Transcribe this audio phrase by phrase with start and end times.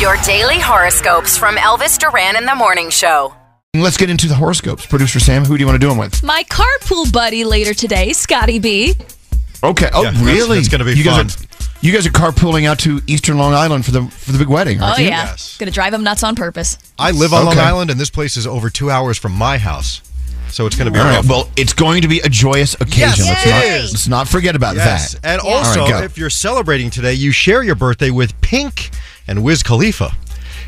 [0.00, 3.34] Your daily horoscopes from Elvis Duran in the Morning Show.
[3.74, 4.84] Let's get into the horoscopes.
[4.86, 6.22] Producer Sam, who do you want to do them with?
[6.22, 8.94] My carpool buddy later today, Scotty B.
[9.62, 9.88] Okay.
[9.92, 10.56] Oh, Yeah, that's- really?
[10.58, 11.26] that's gonna be you fun.
[11.28, 11.46] Guys are,
[11.80, 14.80] you guys are carpooling out to Eastern Long Island for the for the big wedding,
[14.82, 15.06] Oh aren't you?
[15.06, 15.56] yeah, Yes.
[15.58, 16.76] gonna drive him nuts on purpose.
[16.98, 17.64] I live on Long Okay.
[17.64, 20.02] Island, and this place is over two hours from my house,
[20.50, 21.16] so it's going to be All right.
[21.16, 21.26] rough.
[21.28, 23.24] Well, it's going to be a joyous occasion.
[23.24, 23.92] Yes, let's, it not, is.
[23.92, 25.20] let's not forget about yes, that.
[25.24, 26.02] and All right, also, go.
[26.02, 28.90] if you're celebrating today, you share your birthday with Pink
[29.26, 30.16] and Wiz Khalifa.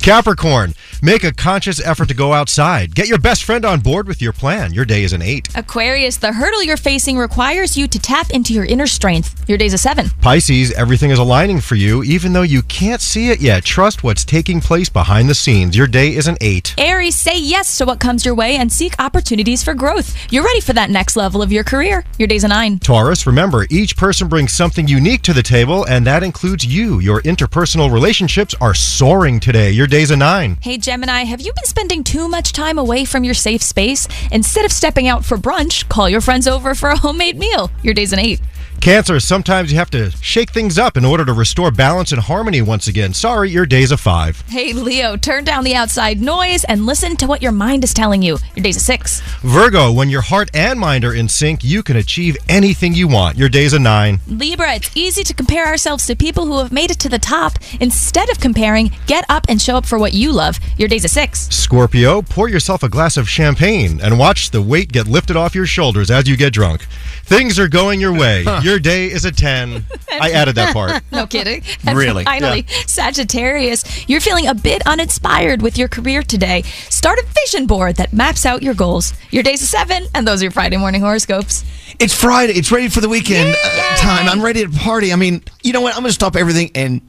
[0.00, 2.94] Capricorn, make a conscious effort to go outside.
[2.94, 4.72] Get your best friend on board with your plan.
[4.72, 5.48] Your day is an eight.
[5.54, 9.44] Aquarius, the hurdle you're facing requires you to tap into your inner strength.
[9.48, 10.10] Your day's a seven.
[10.22, 13.64] Pisces, everything is aligning for you, even though you can't see it yet.
[13.64, 15.76] Trust what's taking place behind the scenes.
[15.76, 16.74] Your day is an eight.
[16.78, 20.16] Aries, say yes to what comes your way and seek opportunities for growth.
[20.32, 22.04] You're ready for that next level of your career.
[22.18, 22.78] Your day's a nine.
[22.78, 27.00] Taurus, remember, each person brings something unique to the table, and that includes you.
[27.00, 29.70] Your interpersonal relationships are soaring today.
[29.70, 30.58] Your day's a nine.
[30.60, 34.06] Hey Gemini, have you been spending too much time away from your safe space?
[34.30, 37.70] Instead of stepping out for brunch, call your friends over for a homemade meal.
[37.82, 38.40] Your day's an eight.
[38.80, 42.62] Cancer, sometimes you have to shake things up in order to restore balance and harmony
[42.62, 43.12] once again.
[43.12, 44.40] Sorry, your day's a five.
[44.48, 48.22] Hey Leo, turn down the outside noise and listen to what your mind is telling
[48.22, 48.38] you.
[48.54, 49.20] Your day's a six.
[49.42, 53.36] Virgo, when your heart and mind are in sync, you can achieve anything you want.
[53.36, 54.20] Your day's a nine.
[54.28, 57.54] Libra, it's easy to compare ourselves to people who have made it to the top.
[57.80, 60.58] Instead of comparing, get up and show up for what you love.
[60.78, 61.48] Your day's a six.
[61.48, 65.66] Scorpio, pour yourself a glass of champagne and watch the weight get lifted off your
[65.66, 66.86] shoulders as you get drunk.
[67.24, 68.44] Things are going your way.
[68.68, 69.82] Your day is a 10.
[70.12, 71.02] I added that part.
[71.10, 71.62] No kidding.
[71.86, 72.24] And Really?
[72.24, 76.62] Finally, Sagittarius, you're feeling a bit uninspired with your career today.
[76.90, 79.14] Start a vision board that maps out your goals.
[79.30, 81.64] Your day's a seven, and those are your Friday morning horoscopes.
[81.98, 82.52] It's Friday.
[82.52, 84.28] It's ready for the weekend uh, time.
[84.28, 85.14] I'm ready to party.
[85.14, 85.94] I mean, you know what?
[85.94, 87.00] I'm going to stop everything and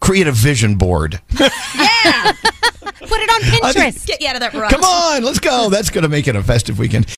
[0.00, 1.18] create a vision board.
[1.30, 2.32] Yeah.
[3.10, 4.06] Put it on Pinterest.
[4.06, 4.70] Get you out of that rut.
[4.70, 5.70] Come on, let's go.
[5.70, 7.16] That's going to make it a festive weekend.